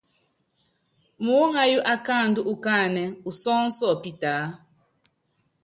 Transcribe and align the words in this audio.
Muúŋayú 1.23 1.79
akáandú 1.93 2.41
ukáánɛ 2.53 3.03
usɔ́ɔ́nsɔ 3.29 3.87
pitaá. 4.01 4.43